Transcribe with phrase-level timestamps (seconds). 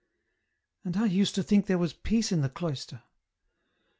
[0.83, 3.03] "And I used to think there was peace in the cloister